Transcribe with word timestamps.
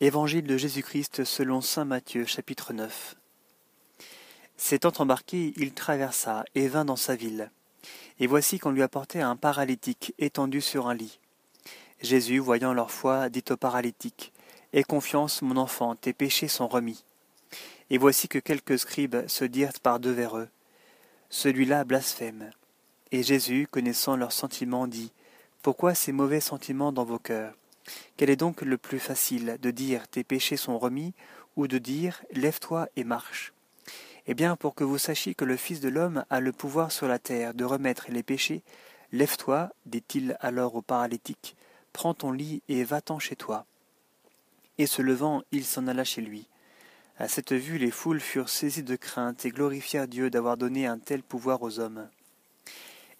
Évangile 0.00 0.46
de 0.46 0.56
Jésus-Christ 0.56 1.24
selon 1.24 1.60
saint 1.60 1.84
Matthieu 1.84 2.24
chapitre 2.24 2.72
9 2.72 3.16
S'étant 4.56 4.92
embarqué, 4.98 5.52
il 5.56 5.74
traversa 5.74 6.44
et 6.54 6.68
vint 6.68 6.84
dans 6.84 6.94
sa 6.94 7.16
ville. 7.16 7.50
Et 8.20 8.28
voici 8.28 8.60
qu'on 8.60 8.70
lui 8.70 8.82
apportait 8.82 9.22
un 9.22 9.34
paralytique 9.34 10.14
étendu 10.20 10.60
sur 10.60 10.86
un 10.86 10.94
lit. 10.94 11.18
Jésus, 12.00 12.38
voyant 12.38 12.72
leur 12.72 12.92
foi, 12.92 13.28
dit 13.28 13.42
au 13.50 13.56
paralytique, 13.56 14.32
Aie 14.72 14.84
confiance, 14.84 15.42
mon 15.42 15.56
enfant, 15.56 15.96
tes 15.96 16.12
péchés 16.12 16.46
sont 16.46 16.68
remis. 16.68 17.02
Et 17.90 17.98
voici 17.98 18.28
que 18.28 18.38
quelques 18.38 18.78
scribes 18.78 19.26
se 19.26 19.44
dirent 19.44 19.80
par 19.82 19.98
devers 19.98 20.38
eux, 20.38 20.48
Celui-là 21.28 21.82
blasphème. 21.82 22.52
Et 23.10 23.24
Jésus, 23.24 23.66
connaissant 23.68 24.14
leurs 24.14 24.30
sentiments, 24.30 24.86
dit, 24.86 25.10
Pourquoi 25.60 25.96
ces 25.96 26.12
mauvais 26.12 26.40
sentiments 26.40 26.92
dans 26.92 27.04
vos 27.04 27.18
cœurs? 27.18 27.56
Quel 28.16 28.30
est 28.30 28.36
donc 28.36 28.62
le 28.62 28.78
plus 28.78 28.98
facile, 28.98 29.58
de 29.60 29.70
dire 29.70 30.08
tes 30.08 30.24
péchés 30.24 30.56
sont 30.56 30.78
remis, 30.78 31.14
ou 31.56 31.66
de 31.66 31.78
dire 31.78 32.22
lève-toi 32.32 32.88
et 32.96 33.04
marche? 33.04 33.52
Eh 34.26 34.34
bien, 34.34 34.56
pour 34.56 34.74
que 34.74 34.84
vous 34.84 34.98
sachiez 34.98 35.34
que 35.34 35.46
le 35.46 35.56
Fils 35.56 35.80
de 35.80 35.88
l'homme 35.88 36.24
a 36.28 36.40
le 36.40 36.52
pouvoir 36.52 36.92
sur 36.92 37.08
la 37.08 37.18
terre 37.18 37.54
de 37.54 37.64
remettre 37.64 38.06
les 38.10 38.22
péchés, 38.22 38.62
lève-toi, 39.10 39.70
dit-il 39.86 40.36
alors 40.40 40.74
au 40.74 40.82
paralytique, 40.82 41.56
prends 41.92 42.14
ton 42.14 42.30
lit 42.30 42.62
et 42.68 42.84
va-t'en 42.84 43.18
chez 43.18 43.36
toi. 43.36 43.64
Et 44.76 44.86
se 44.86 45.02
levant, 45.02 45.42
il 45.50 45.64
s'en 45.64 45.86
alla 45.86 46.04
chez 46.04 46.20
lui. 46.20 46.46
À 47.16 47.26
cette 47.26 47.52
vue, 47.52 47.78
les 47.78 47.90
foules 47.90 48.20
furent 48.20 48.48
saisies 48.48 48.84
de 48.84 48.94
crainte 48.94 49.44
et 49.44 49.50
glorifièrent 49.50 50.06
Dieu 50.06 50.30
d'avoir 50.30 50.56
donné 50.56 50.86
un 50.86 50.98
tel 50.98 51.22
pouvoir 51.22 51.62
aux 51.62 51.80
hommes. 51.80 52.08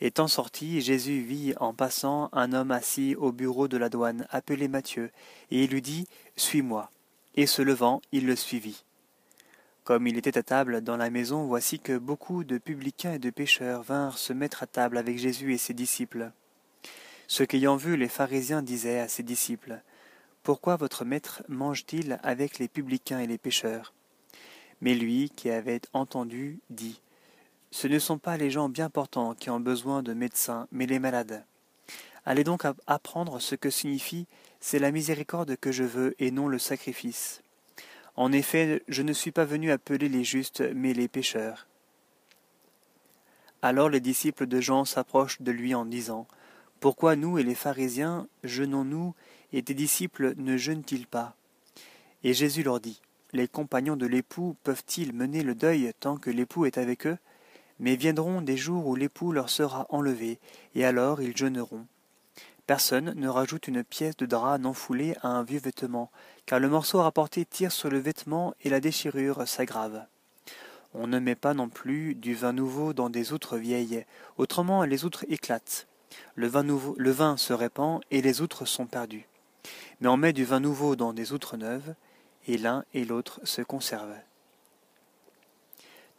Étant 0.01 0.29
sorti, 0.29 0.81
Jésus 0.81 1.21
vit 1.23 1.55
en 1.59 1.75
passant 1.75 2.29
un 2.33 2.53
homme 2.53 2.71
assis 2.71 3.17
au 3.17 3.33
bureau 3.33 3.67
de 3.67 3.77
la 3.77 3.89
douane, 3.89 4.29
appelé 4.31 4.69
Matthieu, 4.69 5.11
et 5.51 5.65
il 5.65 5.71
lui 5.71 5.83
dit 5.83 6.07
Suis-moi. 6.37 6.91
Et 7.35 7.47
se 7.47 7.63
levant, 7.63 8.01
il 8.13 8.27
le 8.27 8.37
suivit. 8.37 8.85
Comme 9.83 10.07
il 10.07 10.17
était 10.17 10.39
à 10.39 10.43
table 10.43 10.83
dans 10.83 10.97
la 10.97 11.11
maison, 11.11 11.47
voici 11.47 11.81
que 11.81 11.99
beaucoup 11.99 12.45
de 12.45 12.59
publicains 12.59 13.15
et 13.15 13.19
de 13.19 13.31
pécheurs 13.31 13.83
vinrent 13.83 14.19
se 14.19 14.33
mettre 14.33 14.63
à 14.63 14.67
table 14.67 14.99
avec 14.99 15.19
Jésus 15.19 15.53
et 15.53 15.59
ses 15.59 15.75
disciples. 15.75 16.31
Ce 17.27 17.43
qu'ayant 17.43 17.77
vu, 17.77 17.97
les 17.97 18.09
pharisiens 18.09 18.63
disaient 18.63 19.01
à 19.01 19.09
ses 19.09 19.23
disciples 19.23 19.81
Pourquoi 20.45 20.77
votre 20.77 21.05
maître 21.05 21.43
mange-t-il 21.49 22.21
avec 22.23 22.59
les 22.59 22.69
publicains 22.69 23.19
et 23.19 23.27
les 23.27 23.39
pécheurs 23.39 23.93
Mais 24.81 24.95
lui, 24.95 25.31
qui 25.31 25.51
avait 25.51 25.81
entendu, 25.93 26.61
dit 26.71 27.01
ce 27.71 27.87
ne 27.87 27.99
sont 27.99 28.19
pas 28.19 28.37
les 28.37 28.51
gens 28.51 28.69
bien 28.69 28.91
portants 28.91 29.35
qui 29.35 29.51
ont 29.51 29.61
besoin 29.61 30.03
de 30.03 30.15
médecins, 30.15 30.67
mais 30.73 30.87
les 30.87 30.99
malades. 30.99 31.45
Allez 32.25 32.45
donc 32.45 32.65
apprendre 32.87 33.41
ce 33.41 33.55
que 33.55 33.71
signifie 33.71 34.27
c'est 34.61 34.79
la 34.79 34.91
miséricorde 34.91 35.57
que 35.57 35.73
je 35.73 35.85
veux 35.85 36.15
et 36.19 36.31
non 36.31 36.49
le 36.49 36.59
sacrifice. 36.59 37.43
En 38.17 38.33
effet, 38.33 38.83
je 38.89 39.03
ne 39.03 39.13
suis 39.13 39.31
pas 39.31 39.45
venu 39.45 39.71
appeler 39.71 40.09
les 40.09 40.25
justes, 40.25 40.63
mais 40.75 40.93
les 40.93 41.09
pécheurs. 41.09 41.69
Alors 43.63 43.89
les 43.89 44.01
disciples 44.01 44.47
de 44.47 44.61
Jean 44.61 44.85
s'approchent 44.85 45.41
de 45.41 45.53
lui 45.53 45.75
en 45.75 45.85
disant 45.85 46.27
Pourquoi 46.81 47.17
nous 47.17 47.39
et 47.39 47.43
les 47.43 47.55
pharisiens 47.55 48.29
jeûnons-nous 48.45 49.15
et 49.53 49.63
tes 49.63 49.75
disciples 49.75 50.35
ne 50.37 50.57
jeûnent-ils 50.57 51.07
pas? 51.07 51.35
Et 52.25 52.35
Jésus 52.35 52.63
leur 52.63 52.81
dit 52.81 53.01
Les 53.33 53.49
compagnons 53.49 53.97
de 53.97 54.07
l'époux 54.07 54.57
peuvent-ils 54.65 55.13
mener 55.13 55.43
le 55.43 55.55
deuil 55.55 55.93
tant 56.01 56.17
que 56.17 56.31
l'époux 56.31 56.67
est 56.67 56.79
avec 56.79 57.07
eux? 57.07 57.19
Mais 57.81 57.97
viendront 57.97 58.41
des 58.41 58.57
jours 58.57 58.87
où 58.87 58.97
l'époux 58.97 59.33
leur 59.33 59.51
sera 59.51 59.87
enlevé, 59.91 60.39
et 60.75 60.85
alors 60.85 61.23
ils 61.23 61.37
jeûneront. 61.37 61.87
Personne 62.67 63.15
ne 63.17 63.29
rajoute 63.29 63.67
une 63.67 63.83
pièce 63.83 64.17
de 64.17 64.27
drap 64.27 64.59
non 64.59 64.75
foulée 64.75 65.15
à 65.23 65.29
un 65.29 65.43
vieux 65.43 65.59
vêtement, 65.59 66.11
car 66.45 66.61
le 66.61 66.69
morceau 66.69 67.01
rapporté 67.01 67.47
tire 67.47 67.73
sur 67.73 67.89
le 67.89 67.99
vêtement 67.99 68.55
et 68.63 68.69
la 68.69 68.81
déchirure 68.81 69.49
s'aggrave. 69.49 70.05
On 70.93 71.07
ne 71.07 71.19
met 71.19 71.35
pas 71.35 71.55
non 71.55 71.69
plus 71.69 72.15
du 72.15 72.35
vin 72.35 72.53
nouveau 72.53 72.93
dans 72.93 73.09
des 73.09 73.33
outres 73.33 73.57
vieilles, 73.57 74.05
autrement 74.37 74.85
les 74.85 75.05
outres 75.05 75.25
éclatent. 75.29 75.87
Le 76.35 76.47
vin, 76.47 76.63
nouveau, 76.63 76.95
le 76.99 77.11
vin 77.11 77.37
se 77.37 77.53
répand 77.53 78.01
et 78.11 78.21
les 78.21 78.41
outres 78.41 78.67
sont 78.67 78.87
perdues. 78.87 79.27
Mais 80.01 80.09
on 80.09 80.17
met 80.17 80.33
du 80.33 80.45
vin 80.45 80.61
nouveau 80.61 80.97
dans 80.97 81.13
des 81.13 81.33
outres 81.33 81.57
neuves, 81.57 81.95
et 82.47 82.59
l'un 82.59 82.85
et 82.95 83.05
l'autre 83.05 83.41
se 83.45 83.63
conservent. 83.63 84.15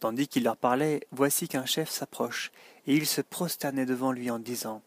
Tandis 0.00 0.28
qu'il 0.28 0.44
leur 0.44 0.56
parlait, 0.56 1.06
voici 1.12 1.46
qu'un 1.46 1.66
chef 1.66 1.90
s'approche, 1.90 2.52
et 2.86 2.94
il 2.94 3.06
se 3.06 3.20
prosternait 3.20 3.84
devant 3.84 4.12
lui 4.12 4.30
en 4.30 4.38
disant 4.38 4.80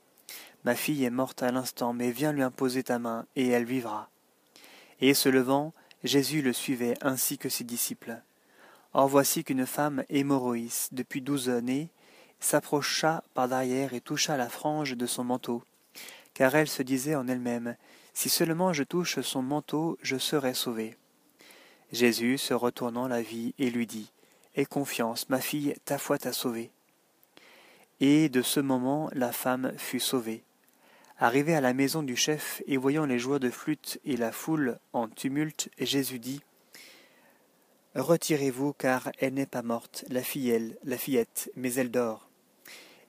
Ma 0.66 0.76
fille 0.76 1.04
est 1.04 1.12
morte 1.12 1.44
à 1.44 1.52
l'instant, 1.52 1.94
mais 1.94 2.12
viens 2.12 2.32
lui 2.32 2.42
imposer 2.42 2.84
ta 2.84 2.98
main, 2.98 3.28
et 3.36 3.48
elle 3.50 3.66
vivra. 3.66 4.10
Et 5.02 5.14
se 5.14 5.30
levant, 5.30 5.74
Jésus 6.04 6.42
le 6.42 6.52
suivait 6.52 6.96
ainsi 7.02 7.38
que 7.38 7.50
ses 7.50 7.64
disciples. 7.64 8.22
Or 8.94 9.08
voici 9.08 9.44
qu'une 9.44 9.68
femme 9.68 10.04
hémorroïs 10.10 10.90
depuis 10.92 11.22
douze 11.22 11.50
années 11.50 11.90
s'approcha 12.40 13.24
par 13.36 13.48
derrière 13.48 13.94
et 13.94 14.02
toucha 14.02 14.36
la 14.36 14.50
frange 14.50 14.98
de 14.98 15.06
son 15.06 15.24
manteau, 15.24 15.64
car 16.34 16.56
elle 16.56 16.68
se 16.68 16.82
disait 16.82 17.16
en 17.16 17.28
elle-même 17.28 17.76
Si 18.14 18.30
seulement 18.30 18.74
je 18.74 18.84
touche 18.84 19.20
son 19.22 19.44
manteau, 19.44 19.98
je 20.02 20.18
serai 20.18 20.56
sauvée. 20.56 20.98
Jésus, 21.92 22.40
se 22.40 22.56
retournant, 22.56 23.08
la 23.08 23.22
vit 23.22 23.54
et 23.60 23.70
lui 23.70 23.86
dit 23.86 24.13
Aie 24.56 24.66
confiance, 24.66 25.30
ma 25.30 25.42
fille, 25.42 25.76
ta 25.86 25.98
foi 25.98 26.18
t'a 26.18 26.34
sauvée. 26.34 26.72
Et 28.00 28.30
de 28.30 28.42
ce 28.42 28.60
moment 28.60 29.10
la 29.14 29.32
femme 29.32 29.74
fut 29.78 30.00
sauvée. 30.00 30.44
Arrivé 31.18 31.56
à 31.56 31.62
la 31.62 31.74
maison 31.74 32.04
du 32.04 32.16
chef 32.16 32.62
et 32.68 32.78
voyant 32.78 33.06
les 33.06 33.18
joueurs 33.18 33.40
de 33.40 33.50
flûte 33.50 34.00
et 34.06 34.18
la 34.18 34.32
foule 34.32 34.78
en 34.94 35.08
tumulte, 35.08 35.70
Jésus 35.80 36.20
dit 36.20 36.42
Retirez-vous, 37.96 38.74
car 38.74 39.12
elle 39.20 39.36
n'est 39.36 39.46
pas 39.46 39.62
morte, 39.62 40.04
la 40.10 40.24
fillette, 40.24 40.80
la 40.84 40.98
fillette, 40.98 41.52
mais 41.56 41.74
elle 41.76 41.92
dort. 41.92 42.28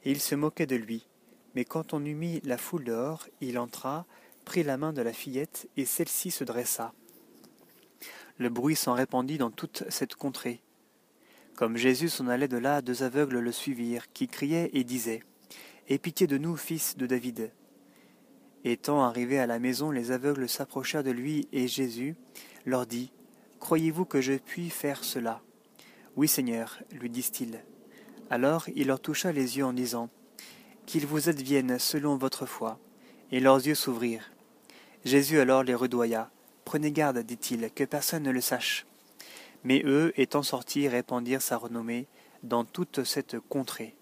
Et 0.04 0.10
il 0.10 0.20
se 0.20 0.34
moquait 0.34 0.66
de 0.66 0.76
lui. 0.76 1.06
Mais 1.54 1.64
quand 1.64 1.94
on 1.94 2.04
eut 2.04 2.14
mis 2.14 2.40
la 2.44 2.58
foule 2.58 2.84
dehors, 2.84 3.26
il 3.40 3.58
entra, 3.58 4.04
prit 4.44 4.62
la 4.62 4.76
main 4.76 4.92
de 4.92 5.00
la 5.00 5.12
fillette, 5.12 5.68
et 5.76 5.86
celle-ci 5.86 6.30
se 6.30 6.44
dressa. 6.44 6.92
Le 8.36 8.50
bruit 8.50 8.76
s'en 8.76 8.92
répandit 8.92 9.38
dans 9.38 9.50
toute 9.50 9.84
cette 9.88 10.16
contrée. 10.16 10.60
Comme 11.56 11.76
Jésus 11.76 12.08
s'en 12.08 12.26
allait 12.26 12.48
de 12.48 12.56
là, 12.56 12.82
deux 12.82 13.04
aveugles 13.04 13.38
le 13.38 13.52
suivirent, 13.52 14.12
qui 14.12 14.26
criaient 14.26 14.70
et 14.72 14.82
disaient 14.82 15.22
Aie 15.88 15.98
pitié 15.98 16.26
de 16.26 16.36
nous, 16.36 16.56
fils 16.56 16.96
de 16.96 17.06
David. 17.06 17.52
Étant 18.64 19.02
arrivés 19.02 19.38
à 19.38 19.46
la 19.46 19.60
maison, 19.60 19.90
les 19.90 20.10
aveugles 20.10 20.48
s'approchèrent 20.48 21.04
de 21.04 21.12
lui, 21.12 21.46
et 21.52 21.68
Jésus 21.68 22.16
leur 22.66 22.86
dit 22.86 23.12
Croyez-vous 23.60 24.04
que 24.04 24.20
je 24.20 24.32
puis 24.32 24.68
faire 24.68 25.04
cela 25.04 25.42
Oui, 26.16 26.26
Seigneur, 26.26 26.80
lui 26.90 27.08
disent-ils. 27.08 27.60
Alors 28.30 28.66
il 28.74 28.88
leur 28.88 29.00
toucha 29.00 29.30
les 29.30 29.58
yeux 29.58 29.64
en 29.64 29.72
disant 29.72 30.08
Qu'il 30.86 31.06
vous 31.06 31.28
advienne 31.28 31.78
selon 31.78 32.16
votre 32.16 32.46
foi. 32.46 32.80
Et 33.30 33.40
leurs 33.40 33.64
yeux 33.64 33.74
s'ouvrirent. 33.74 34.32
Jésus 35.04 35.38
alors 35.38 35.62
les 35.62 35.74
redoya. 35.74 36.30
Prenez 36.64 36.90
garde, 36.90 37.18
dit-il, 37.18 37.70
que 37.70 37.84
personne 37.84 38.24
ne 38.24 38.30
le 38.30 38.40
sache. 38.40 38.86
Mais 39.64 39.82
eux, 39.84 40.12
étant 40.16 40.42
sortis, 40.42 40.88
répandirent 40.88 41.42
sa 41.42 41.56
renommée 41.56 42.06
dans 42.42 42.64
toute 42.64 43.04
cette 43.04 43.38
contrée. 43.40 43.96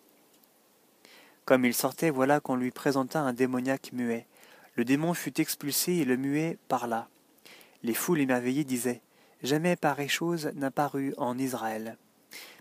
Comme 1.45 1.65
il 1.65 1.75
sortait, 1.75 2.11
voilà 2.11 2.41
qu'on 2.41 2.56
lui 2.56 2.71
présenta 2.71 3.21
un 3.21 3.33
démoniaque 3.33 3.93
muet. 3.93 4.27
Le 4.75 4.84
démon 4.84 5.15
fut 5.15 5.41
expulsé 5.41 5.93
et 5.95 6.05
le 6.05 6.17
muet 6.17 6.59
parla. 6.69 7.09
Les 7.83 7.95
foules 7.95 8.21
émerveillées 8.21 8.65
disaient 8.65 9.03
Jamais 9.43 9.75
pareille 9.75 10.09
chose 10.09 10.53
n'a 10.55 10.71
paru 10.71 11.15
en 11.17 11.37
Israël. 11.37 11.97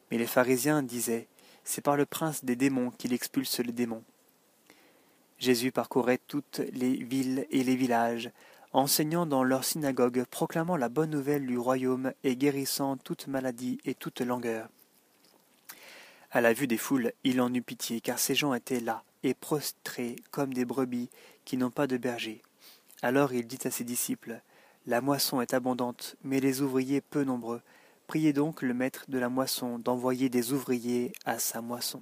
Mais 0.10 0.18
les 0.18 0.26
pharisiens 0.26 0.82
disaient 0.82 1.28
C'est 1.64 1.82
par 1.82 1.96
le 1.96 2.06
prince 2.06 2.44
des 2.44 2.56
démons 2.56 2.92
qu'il 2.92 3.14
expulse 3.14 3.60
les 3.60 3.72
démons. 3.72 4.04
Jésus 5.38 5.72
parcourait 5.72 6.20
toutes 6.28 6.62
les 6.74 6.96
villes 6.96 7.48
et 7.50 7.64
les 7.64 7.76
villages, 7.76 8.32
enseignant 8.74 9.26
dans 9.26 9.44
leurs 9.44 9.64
synagogues, 9.64 10.24
proclamant 10.30 10.78
la 10.78 10.90
bonne 10.90 11.10
nouvelle 11.10 11.46
du 11.46 11.58
royaume 11.58 12.14
et 12.24 12.36
guérissant 12.36 12.98
toute 12.98 13.28
maladie 13.28 13.80
et 13.86 13.94
toute 13.94 14.22
langueur. 14.22 14.70
À 16.32 16.40
la 16.40 16.54
vue 16.54 16.68
des 16.68 16.78
foules, 16.78 17.12
il 17.24 17.42
en 17.42 17.54
eut 17.54 17.62
pitié, 17.62 18.00
car 18.00 18.18
ces 18.18 18.36
gens 18.36 18.54
étaient 18.54 18.80
là, 18.80 19.04
et 19.24 19.34
prostrés 19.34 20.16
comme 20.32 20.54
des 20.54 20.66
brebis 20.66 21.10
qui 21.44 21.58
n'ont 21.58 21.72
pas 21.72 21.88
de 21.88 21.98
berger. 21.98 22.42
Alors 23.02 23.34
il 23.34 23.48
dit 23.48 23.60
à 23.66 23.72
ses 23.72 23.84
disciples, 23.84 24.42
La 24.86 25.02
moisson 25.02 25.42
est 25.42 25.54
abondante, 25.54 26.16
mais 26.24 26.40
les 26.40 26.62
ouvriers 26.62 27.02
peu 27.02 27.24
nombreux. 27.24 27.62
Priez 28.08 28.32
donc 28.32 28.62
le 28.62 28.74
maître 28.74 29.06
de 29.10 29.20
la 29.20 29.30
moisson 29.30 29.80
d'envoyer 29.80 30.30
des 30.30 30.54
ouvriers 30.54 31.12
à 31.26 31.40
sa 31.40 31.62
moisson. 31.62 32.02